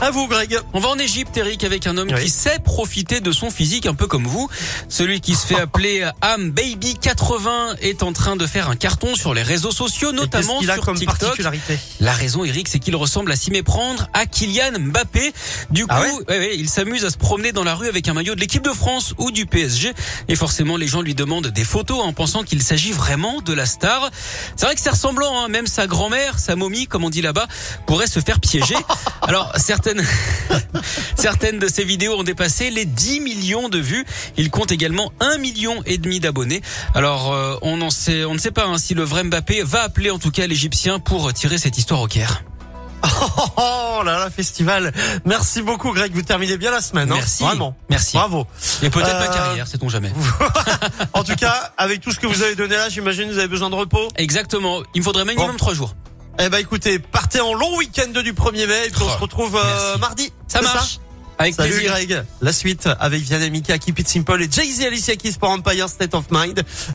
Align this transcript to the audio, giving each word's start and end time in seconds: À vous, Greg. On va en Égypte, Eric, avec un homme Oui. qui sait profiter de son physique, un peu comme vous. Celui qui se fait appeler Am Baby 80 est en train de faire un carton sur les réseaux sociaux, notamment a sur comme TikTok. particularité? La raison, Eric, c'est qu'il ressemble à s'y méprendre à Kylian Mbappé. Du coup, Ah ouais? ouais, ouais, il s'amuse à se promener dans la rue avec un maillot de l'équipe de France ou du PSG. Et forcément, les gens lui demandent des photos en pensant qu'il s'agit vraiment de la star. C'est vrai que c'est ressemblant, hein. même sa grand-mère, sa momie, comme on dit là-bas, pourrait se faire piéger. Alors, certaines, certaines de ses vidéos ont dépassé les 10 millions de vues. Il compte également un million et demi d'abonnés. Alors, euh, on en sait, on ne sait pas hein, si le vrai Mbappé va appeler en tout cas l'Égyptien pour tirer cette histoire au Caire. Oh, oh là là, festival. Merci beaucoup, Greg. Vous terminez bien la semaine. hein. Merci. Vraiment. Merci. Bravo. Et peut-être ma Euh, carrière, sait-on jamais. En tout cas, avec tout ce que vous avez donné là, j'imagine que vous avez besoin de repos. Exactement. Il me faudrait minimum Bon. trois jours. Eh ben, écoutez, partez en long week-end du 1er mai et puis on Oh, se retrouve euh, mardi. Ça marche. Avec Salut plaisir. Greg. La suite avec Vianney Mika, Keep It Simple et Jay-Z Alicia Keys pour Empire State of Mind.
À 0.00 0.10
vous, 0.10 0.26
Greg. 0.28 0.58
On 0.74 0.80
va 0.80 0.88
en 0.90 0.98
Égypte, 0.98 1.34
Eric, 1.38 1.64
avec 1.64 1.86
un 1.86 1.96
homme 1.96 2.10
Oui. 2.12 2.24
qui 2.24 2.28
sait 2.28 2.58
profiter 2.58 3.20
de 3.20 3.32
son 3.32 3.50
physique, 3.50 3.86
un 3.86 3.94
peu 3.94 4.06
comme 4.06 4.26
vous. 4.26 4.50
Celui 4.90 5.22
qui 5.22 5.34
se 5.34 5.46
fait 5.46 5.58
appeler 5.58 6.06
Am 6.20 6.50
Baby 6.50 6.96
80 7.00 7.76
est 7.80 8.02
en 8.02 8.12
train 8.12 8.36
de 8.36 8.46
faire 8.46 8.68
un 8.68 8.76
carton 8.76 9.14
sur 9.14 9.32
les 9.32 9.42
réseaux 9.42 9.70
sociaux, 9.70 10.12
notamment 10.12 10.60
a 10.60 10.74
sur 10.74 10.84
comme 10.84 10.98
TikTok. 10.98 11.18
particularité? 11.20 11.78
La 12.00 12.12
raison, 12.12 12.44
Eric, 12.44 12.68
c'est 12.68 12.80
qu'il 12.80 12.94
ressemble 12.96 13.32
à 13.32 13.36
s'y 13.36 13.50
méprendre 13.50 14.08
à 14.12 14.26
Kylian 14.26 14.72
Mbappé. 14.78 15.32
Du 15.70 15.86
coup, 15.86 15.94
Ah 15.96 16.02
ouais? 16.02 16.10
ouais, 16.28 16.38
ouais, 16.38 16.56
il 16.58 16.68
s'amuse 16.68 17.06
à 17.06 17.10
se 17.10 17.16
promener 17.16 17.52
dans 17.52 17.64
la 17.64 17.74
rue 17.74 17.88
avec 17.88 18.06
un 18.06 18.12
maillot 18.14 18.34
de 18.34 18.40
l'équipe 18.40 18.64
de 18.64 18.72
France 18.72 19.14
ou 19.16 19.30
du 19.30 19.46
PSG. 19.46 19.94
Et 20.28 20.36
forcément, 20.36 20.76
les 20.76 20.88
gens 20.88 21.00
lui 21.00 21.14
demandent 21.14 21.46
des 21.48 21.64
photos 21.64 22.00
en 22.02 22.12
pensant 22.12 22.42
qu'il 22.42 22.62
s'agit 22.62 22.92
vraiment 22.92 23.40
de 23.40 23.54
la 23.54 23.64
star. 23.64 24.10
C'est 24.56 24.66
vrai 24.66 24.74
que 24.74 24.82
c'est 24.82 24.90
ressemblant, 24.90 25.40
hein. 25.44 25.48
même 25.48 25.66
sa 25.66 25.86
grand-mère, 25.86 26.38
sa 26.38 26.56
momie, 26.56 26.86
comme 26.88 27.04
on 27.04 27.10
dit 27.10 27.22
là-bas, 27.22 27.46
pourrait 27.86 28.06
se 28.08 28.20
faire 28.20 28.38
piéger. 28.40 28.76
Alors, 29.22 29.50
certaines, 29.84 30.06
certaines 31.16 31.58
de 31.58 31.68
ses 31.68 31.84
vidéos 31.84 32.14
ont 32.18 32.22
dépassé 32.22 32.70
les 32.70 32.84
10 32.84 33.20
millions 33.20 33.68
de 33.68 33.78
vues. 33.78 34.04
Il 34.36 34.50
compte 34.50 34.72
également 34.72 35.12
un 35.20 35.38
million 35.38 35.82
et 35.86 35.98
demi 35.98 36.20
d'abonnés. 36.20 36.62
Alors, 36.94 37.32
euh, 37.32 37.56
on 37.62 37.80
en 37.82 37.90
sait, 37.90 38.24
on 38.24 38.34
ne 38.34 38.38
sait 38.38 38.50
pas 38.50 38.64
hein, 38.64 38.78
si 38.78 38.94
le 38.94 39.02
vrai 39.04 39.24
Mbappé 39.24 39.62
va 39.62 39.82
appeler 39.82 40.10
en 40.10 40.18
tout 40.18 40.30
cas 40.30 40.46
l'Égyptien 40.46 40.98
pour 40.98 41.32
tirer 41.32 41.58
cette 41.58 41.76
histoire 41.78 42.00
au 42.00 42.06
Caire. 42.06 42.42
Oh, 43.06 43.42
oh 43.98 44.02
là 44.02 44.18
là, 44.18 44.30
festival. 44.30 44.90
Merci 45.26 45.60
beaucoup, 45.60 45.92
Greg. 45.92 46.12
Vous 46.14 46.22
terminez 46.22 46.56
bien 46.56 46.70
la 46.70 46.80
semaine. 46.80 47.10
hein. 47.12 47.16
Merci. 47.16 47.42
Vraiment. 47.42 47.76
Merci. 47.90 48.16
Bravo. 48.16 48.46
Et 48.82 48.88
peut-être 48.90 49.18
ma 49.18 49.26
Euh, 49.30 49.34
carrière, 49.34 49.68
sait-on 49.68 49.88
jamais. 49.90 50.10
En 51.12 51.22
tout 51.22 51.36
cas, 51.36 51.72
avec 51.76 52.00
tout 52.00 52.10
ce 52.12 52.18
que 52.18 52.26
vous 52.26 52.42
avez 52.42 52.54
donné 52.54 52.76
là, 52.76 52.88
j'imagine 52.88 53.28
que 53.28 53.32
vous 53.34 53.38
avez 53.38 53.48
besoin 53.48 53.68
de 53.70 53.74
repos. 53.74 54.08
Exactement. 54.16 54.82
Il 54.94 55.00
me 55.02 55.04
faudrait 55.04 55.24
minimum 55.26 55.50
Bon. 55.52 55.56
trois 55.58 55.74
jours. 55.74 55.94
Eh 56.38 56.48
ben, 56.48 56.58
écoutez, 56.58 56.98
partez 56.98 57.40
en 57.40 57.54
long 57.54 57.76
week-end 57.76 58.08
du 58.20 58.32
1er 58.32 58.66
mai 58.66 58.86
et 58.86 58.90
puis 58.90 59.02
on 59.02 59.06
Oh, 59.06 59.10
se 59.14 59.18
retrouve 59.18 59.56
euh, 59.56 59.98
mardi. 59.98 60.32
Ça 60.48 60.60
marche. 60.62 60.98
Avec 61.38 61.54
Salut 61.54 61.70
plaisir. 61.72 61.90
Greg. 61.92 62.24
La 62.40 62.52
suite 62.52 62.88
avec 63.00 63.20
Vianney 63.22 63.50
Mika, 63.50 63.76
Keep 63.78 63.98
It 64.00 64.08
Simple 64.08 64.42
et 64.42 64.48
Jay-Z 64.50 64.82
Alicia 64.82 65.16
Keys 65.16 65.32
pour 65.38 65.50
Empire 65.50 65.88
State 65.88 66.14
of 66.14 66.26
Mind. 66.30 66.62